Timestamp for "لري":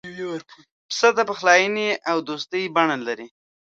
3.07-3.27